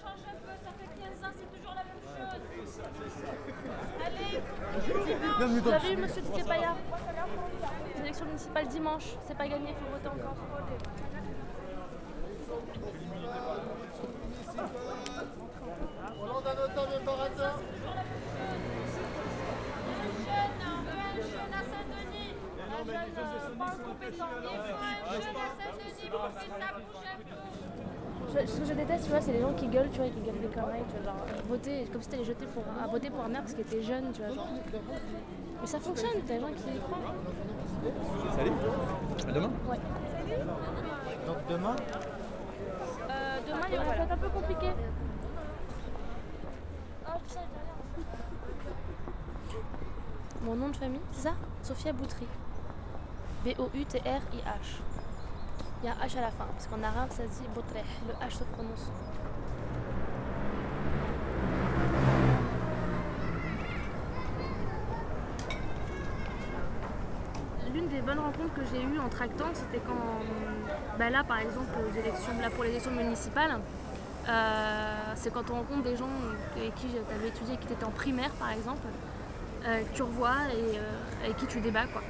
[0.00, 2.40] change un peu, ça fait 15 ans, c'est toujours la même chose.
[4.04, 4.40] Allez,
[5.60, 6.76] Vous avez eu monsieur Didier Payard
[7.94, 10.36] Les élections municipales dimanche, c'est pas gagné, il faut voter encore.
[17.16, 17.32] un
[20.04, 20.56] jeune,
[20.96, 24.30] un jeune à Saint-Denis, un jeune euh, pas compétent.
[24.32, 24.54] Il faut
[25.06, 27.45] un jeune à Saint-Denis pour que ça bouge un peu.
[28.44, 30.40] Ce que je déteste, tu vois, c'est les gens qui gueulent, tu vois, qui gueulent
[30.40, 33.28] des conneries, tu vois, genre voter, comme si t'allais jeter pour, à voter pour un
[33.28, 34.48] maire parce qu'il était jeune, tu vois, genre.
[35.60, 36.98] Mais ça fonctionne, t'as des gens qui y croient.
[38.36, 38.50] Salut.
[39.28, 39.50] À demain.
[39.68, 39.78] Ouais.
[41.26, 41.76] Donc demain,
[43.08, 44.66] Euh, demain, il va être un peu compliqué.
[47.08, 47.18] Oh.
[50.42, 51.34] Mon nom de famille, c'est ça?
[51.62, 52.26] Sophia Boutry.
[53.44, 54.80] B-O-U-T-R-I-H.
[55.82, 57.84] Il y a un H à la fin, parce qu'en arabe, ça se dit Boutreh.
[58.08, 58.90] Le H se prononce.
[67.74, 69.92] L'une des bonnes rencontres que j'ai eues en tractant, c'était quand,
[70.98, 73.58] bah là par exemple, aux élections, là pour les élections municipales,
[74.28, 76.08] euh, c'est quand on rencontre des gens
[76.56, 78.86] avec qui tu avais étudié, qui étaient en primaire par exemple,
[79.66, 81.86] euh, que tu revois et euh, avec qui tu débats.
[81.86, 82.02] quoi.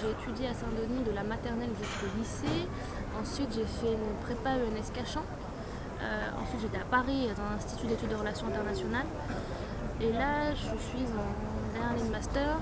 [0.00, 2.68] J'ai étudié à Saint-Denis de la maternelle jusqu'au lycée.
[3.20, 5.22] Ensuite, j'ai fait une prépa ENS Cachan.
[6.00, 9.06] Euh, ensuite, j'étais à Paris dans l'Institut d'études de relations internationales.
[10.00, 12.58] Et là, je suis en dernière année de master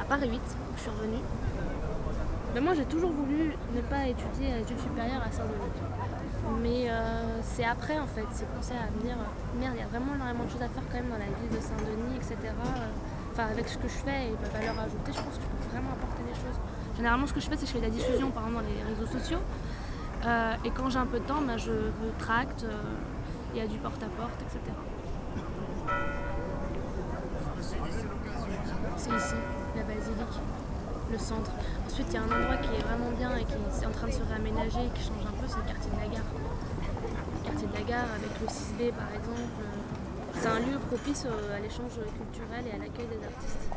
[0.00, 1.20] à Paris 8, où je suis revenue.
[2.54, 5.84] Mais moi, j'ai toujours voulu ne pas étudier à études supérieures à Saint-Denis.
[6.62, 9.84] Mais euh, c'est après, en fait, c'est pensé à me dire euh, merde, il y
[9.84, 12.56] a vraiment énormément de choses à faire quand même dans la ville de Saint-Denis, etc.
[13.32, 15.76] Enfin, avec ce que je fais et ma valeur ajoutée, je pense que je peux
[15.76, 16.19] vraiment apporter
[16.96, 18.68] Généralement, ce que je fais, c'est que je fais de la diffusion, par exemple, dans
[18.68, 19.38] les réseaux sociaux.
[20.26, 21.72] Euh, et quand j'ai un peu de temps, bah, je,
[22.18, 22.76] tracte, euh,
[23.54, 24.60] il y a du porte-à-porte, etc.
[28.96, 29.34] C'est ici,
[29.76, 30.36] la basilique,
[31.10, 31.50] le centre.
[31.86, 34.08] Ensuite, il y a un endroit qui est vraiment bien et qui est en train
[34.08, 36.30] de se réaménager et qui change un peu, c'est le quartier de la gare.
[37.32, 39.64] Le quartier de la gare avec le 6B par exemple.
[40.34, 43.68] C'est un lieu propice euh, à l'échange culturel et à l'accueil des artistes.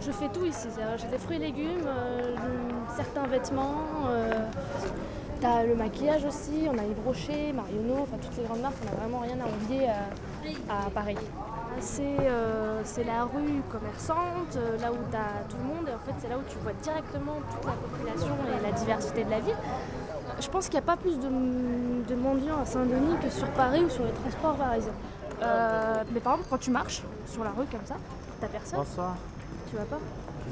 [0.00, 2.36] Je fais tout ici, j'ai des fruits et légumes, euh,
[2.94, 4.44] certains vêtements, euh,
[5.40, 8.90] t'as le maquillage aussi, on a Yves Rocher, Marionneau, enfin toutes les grandes marques, on
[8.90, 11.16] n'a vraiment rien à envier à, à Paris.
[11.78, 16.12] C'est euh, la rue commerçante, euh, là où t'as tout le monde, et en fait
[16.18, 19.56] c'est là où tu vois directement toute la population et la diversité de la ville.
[20.38, 23.84] Je pense qu'il n'y a pas plus de, de mendiants à Saint-Denis que sur Paris
[23.84, 24.92] ou sur les transports parisiens.
[25.42, 27.94] Euh, mais par exemple, quand tu marches sur la rue comme ça,
[28.38, 28.80] t'as personne.
[29.70, 29.98] Tu vas pas.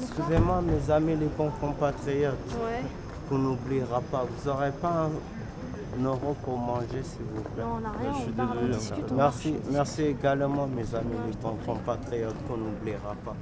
[0.01, 2.83] Excusez-moi mes amis les bons compatriotes, Ouais.
[3.27, 4.25] qu'on n'oubliera pas.
[4.29, 5.11] Vous n'aurez pas un,
[5.99, 7.63] un euro pour manger s'il vous plaît.
[7.63, 9.63] Non, on n'a rien, je on suis on désolé, discute, on Merci, marche.
[9.71, 13.35] merci également mes amis les bons compatriotes qu'on n'oubliera pas.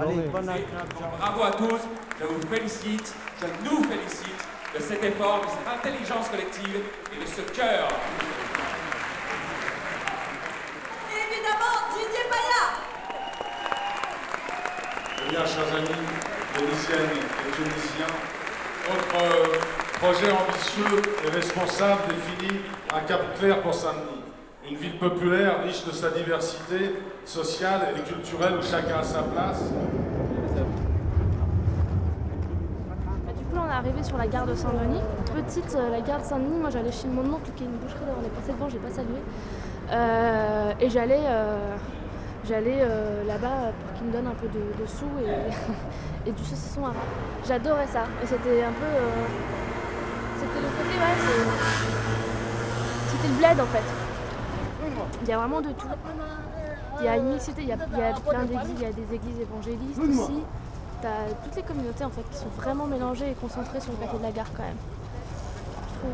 [0.00, 1.16] Allez, bonne agréable journée.
[1.18, 1.80] Bravo à tous,
[2.20, 4.42] je vous félicite, je nous félicite
[4.74, 6.80] de cet effort, de cette intelligence collective
[7.12, 7.88] et de ce cœur.
[11.14, 12.74] Évidemment, Didier Payard
[15.20, 15.88] Eh chers amis,
[16.54, 18.14] Vénitiennes et Tunisiens,
[18.88, 19.58] votre euh,
[20.00, 22.60] projet ambitieux et responsable définit
[22.94, 24.22] un cap clair pour Saint-Denis.
[24.70, 29.64] Une ville populaire, riche de sa diversité sociale et culturelle où chacun a sa place.
[33.26, 35.00] Bah, du coup, on est arrivé sur la gare de Saint-Denis.
[35.34, 38.04] Petite, euh, la gare de Saint-Denis, moi j'allais chez mon oncle qui est une boucherie,
[38.06, 39.18] on est passé devant, j'ai pas salué.
[39.90, 41.26] Euh, et j'allais
[42.46, 46.44] j'allais euh, là-bas pour qu'il me donne un peu de, de sous et, et du
[46.44, 46.96] saucisson arabe.
[47.46, 48.04] J'adorais ça.
[48.22, 48.84] Et c'était un peu.
[48.84, 49.26] euh,
[50.38, 51.16] c'était le côté, ouais,
[53.08, 53.84] c'était le bled en fait.
[55.22, 55.86] Il y a vraiment de tout.
[57.00, 58.86] Il y a une mixité, il y a, il y a plein d'églises, il y
[58.86, 60.42] a des églises évangélistes aussi.
[61.02, 64.18] T'as toutes les communautés en fait qui sont vraiment mélangées et concentrées sur le quartier
[64.18, 64.76] de la gare quand même.
[65.88, 66.12] Je trouve.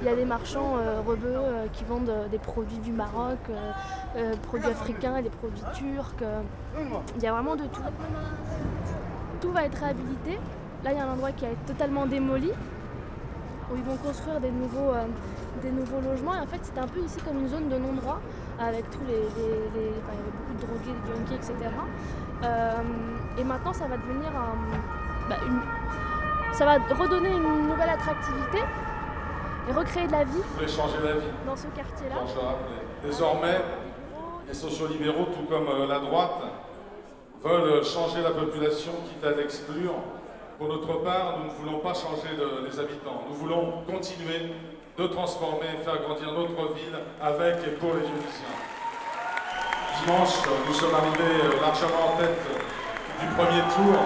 [0.00, 3.38] Il y a des marchands euh, rebeux euh, qui vendent euh, des produits du Maroc,
[4.42, 6.24] produits africains, des produits turcs.
[7.16, 7.82] Il y a vraiment de tout.
[9.40, 10.38] Tout va être réhabilité.
[10.84, 12.50] Là, il y a un endroit qui a été totalement démoli,
[13.72, 14.92] où ils vont construire des nouveaux,
[15.62, 16.34] des nouveaux logements.
[16.34, 18.20] Et en fait, c'était un peu ici comme une zone de non-droit,
[18.60, 19.18] avec tous les.
[19.18, 19.34] enfin,
[19.74, 21.54] il y avait beaucoup de drogués, de junkies, etc.
[23.38, 25.36] Et maintenant, ça va devenir un- bah,
[26.52, 28.58] ça va redonner une nouvelle attractivité
[29.68, 32.16] et recréer de la vie Vous voulez changer la vie, dans ce quartier-là.
[33.04, 33.60] Désormais,
[34.46, 36.40] les sociaux libéraux, tout comme euh, la droite,
[37.44, 39.94] veulent changer la population, quitte à l'exclure.
[40.58, 43.22] Pour notre part, nous ne voulons pas changer de- les habitants.
[43.28, 44.52] Nous voulons continuer
[44.96, 48.56] de transformer et faire grandir notre ville avec et pour les Dionysiens.
[50.02, 50.34] Dimanche,
[50.66, 52.40] nous sommes arrivés euh, largement en tête
[53.20, 54.00] du premier tour.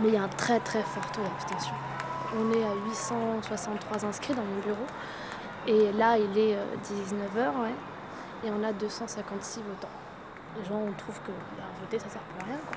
[0.00, 1.74] Mais il y a un très très fort taux d'abstention.
[2.38, 4.86] On est à 863 inscrits dans mon bureau.
[5.66, 7.74] Et là, il est 19h, ouais.
[8.44, 9.88] Et on a 256 votants.
[10.58, 12.58] Les gens on trouve que bah, voter, ça sert pour rien.
[12.66, 12.76] Quoi.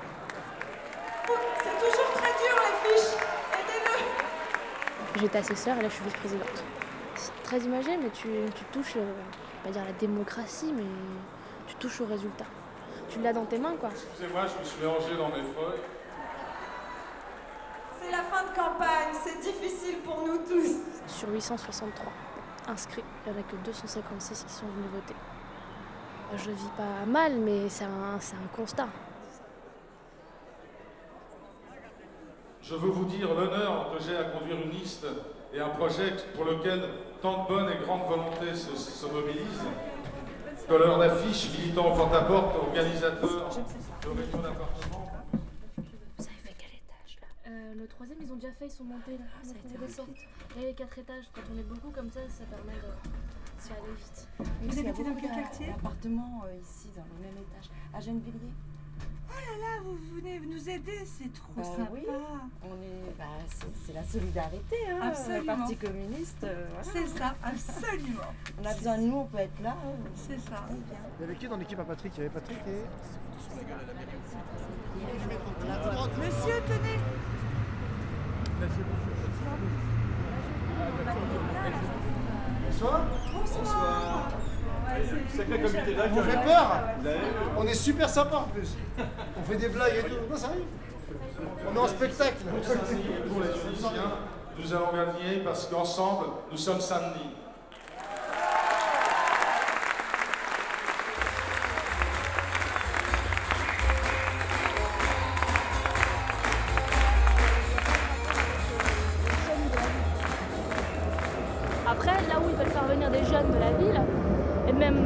[1.62, 3.16] C'est toujours très dur les fiches.
[3.52, 5.20] Aidez-le.
[5.20, 6.64] J'étais assesseur et là, je suis vice-présidente.
[7.14, 10.84] C'est très imagé, mais tu, tu touches, euh, je vais pas dire la démocratie, mais
[11.66, 12.46] tu touches au résultat.
[13.08, 13.90] Tu l'as dans tes mains, quoi.
[13.90, 15.82] Excusez-moi, je me suis mélangé dans mes feuilles.
[18.00, 19.09] C'est la fin de campagne,
[21.20, 22.12] Sur 863
[22.68, 25.14] inscrits, il n'y en a que 256 qui sont venus voter.
[26.34, 28.88] Je vis pas mal, mais c'est un, un constat.
[32.62, 35.04] Je veux vous dire l'honneur que j'ai à conduire une liste
[35.52, 36.88] et un projet pour lequel
[37.20, 39.66] tant de bonnes et grandes volontés se, se mobilisent.
[40.66, 45.10] Que l'heure d'affiche, militants au porte-à-porte, organisateurs de réunions d'appartements.
[46.16, 48.84] Vous avez fait quel étage là Euh, Le troisième, ils ont déjà fait, ils sont
[48.84, 49.24] montés là.
[49.42, 49.76] ça a été.
[49.76, 53.92] Là, les quatre étages, quand on est beaucoup comme ça, ça permet de s'y aller
[53.94, 54.28] vite.
[54.38, 58.54] Vous habitez dans quel quartier Appartement euh, ici, dans le même étage, à Gennevilliers.
[59.60, 61.90] Là, vous venez nous aider, c'est trop Bah sympa.
[61.92, 62.02] oui.
[62.64, 65.40] On est, bah, c'est, c'est la solidarité, hein, Absolument.
[65.40, 66.44] le Parti communiste.
[66.44, 66.82] euh, voilà.
[66.84, 68.22] C'est ça, absolument.
[68.60, 69.76] On a besoin de nous, on peut être là.
[69.84, 69.92] hein.
[70.16, 70.66] C'est ça.
[70.70, 72.12] Il y avait qui dans l'équipe à Patrick?
[72.16, 72.82] Il y avait Patrick et.
[76.18, 76.98] Monsieur, tenez.
[82.66, 83.00] Bonsoir.
[83.32, 84.28] Bonsoir.
[85.34, 86.18] Sacré comité d'accueil.
[86.18, 86.82] On fait peur
[87.56, 88.76] On est super sympa en plus.
[89.38, 90.16] On fait des blagues et tout.
[90.30, 90.64] Non, sérieux
[91.70, 92.36] On est en spectacle.
[92.44, 93.48] Pour les
[94.58, 97.30] nous allons gagner parce qu'ensemble, nous sommes Saint-Denis.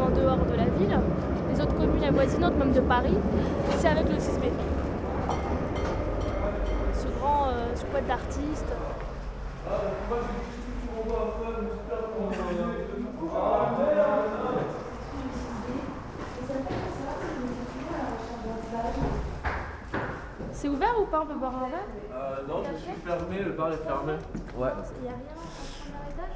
[0.04, 0.98] En dehors de la ville,
[1.52, 3.16] les autres communes avoisinantes, même de Paris,
[3.78, 4.50] c'est avec le 6B.
[6.92, 8.72] Ce grand euh, squat d'artistes.
[20.52, 21.20] C'est ouvert ou pas?
[21.22, 21.80] On peut boire un verre?
[22.14, 24.12] Euh, non, je suis fermé, le bar est fermé.
[24.56, 24.70] Ouais.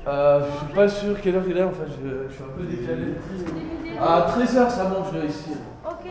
[0.06, 2.56] Euh, je suis pas sûr quelle heure il est en fait, je, je suis un
[2.56, 3.14] peu décalé.
[4.00, 5.50] À 13h ça mange là, ici.
[5.84, 6.08] Ok.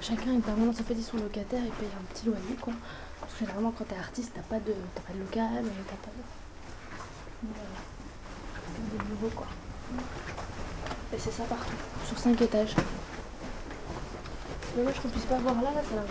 [0.00, 0.80] Chacun a une permanence.
[0.80, 2.72] En fait, ils sont locataires, ils payent un petit loyer, quoi.
[3.20, 6.12] Parce que généralement, quand t'es artiste, t'as pas de, t'as pas de local, t'as pas
[6.16, 6.22] de.
[7.42, 7.80] Voilà.
[8.92, 9.46] Des bureaux, quoi.
[11.14, 11.72] Et c'est ça partout,
[12.06, 12.74] sur 5 étages.
[14.76, 16.04] Dommage qu'on puisse pas voir là, là, ça a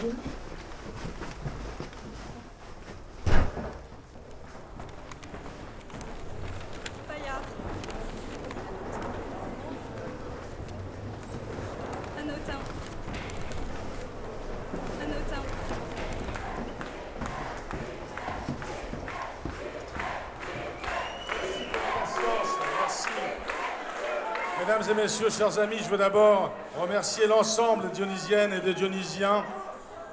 [24.66, 29.44] Mesdames et messieurs, chers amis, je veux d'abord remercier l'ensemble des Dionysiennes et des Dionysiens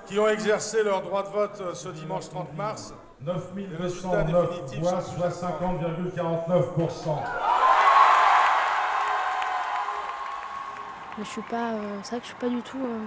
[0.06, 2.92] qui ont exercé leur droit de vote euh, ce dimanche 30 mars.
[3.24, 4.48] 9209
[4.80, 7.18] voix, soit 50,49%.
[11.18, 11.56] Mais je suis pas.
[11.74, 12.78] euh, c'est vrai que je suis pas du tout.
[12.78, 12.98] euh,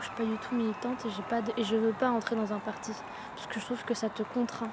[0.00, 2.36] je suis pas du tout militante et j'ai pas de- et je veux pas entrer
[2.36, 2.92] dans un parti
[3.34, 4.70] parce que je trouve que ça te contraint.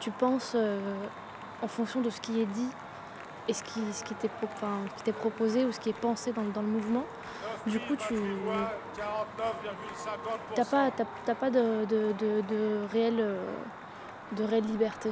[0.00, 0.80] Tu penses euh,
[1.62, 2.68] en fonction de ce qui est dit
[3.48, 5.90] et ce qui, ce qui t'est pro- enfin, ce qui t'est proposé ou ce qui
[5.90, 7.04] est pensé dans, dans le mouvement.
[7.66, 8.14] Du coup, tu
[10.54, 13.44] t'as pas t'as, t'as pas de, de, de, de réelle euh,
[14.32, 15.10] de réelle liberté.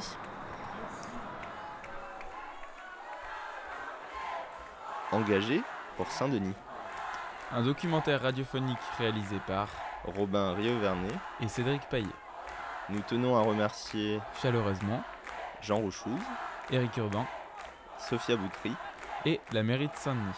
[5.11, 5.61] Engagé
[5.97, 6.55] pour Saint-Denis.
[7.51, 9.67] Un documentaire radiophonique réalisé par
[10.05, 12.07] Robin Rieuvernet et Cédric Paillet.
[12.89, 15.03] Nous tenons à remercier Chaleureusement,
[15.61, 16.19] Jean Rouchouz,
[16.71, 17.25] Éric Urban
[17.99, 18.73] Sophia Boutry
[19.25, 20.33] et la mairie de Saint-Denis.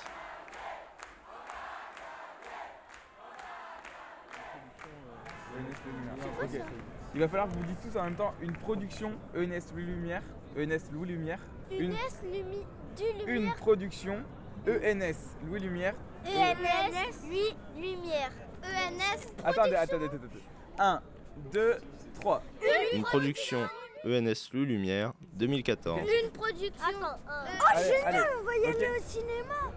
[7.13, 10.21] Il va falloir que vous dites tous en même temps une production ENS Louis Lumière.
[10.57, 11.39] ENS Louis Lumière.
[11.71, 12.63] Une, ENS Lumi,
[12.97, 13.55] du une Lumière.
[13.55, 14.23] production
[14.67, 15.15] ENS
[15.47, 15.95] Louis Lumière.
[16.25, 18.31] ENS, lui, Lumière.
[18.63, 20.43] ENS, Attendez, attendez, attendez.
[20.79, 21.01] 1,
[21.51, 21.77] 2,
[22.19, 22.41] 3.
[22.93, 23.67] Une production
[24.05, 25.99] ENS Louis Lumière 2014.
[26.23, 26.71] Une production.
[26.87, 27.17] Attends,
[27.73, 28.85] Allez, allez, voyez ok.
[28.99, 29.71] au cinéma.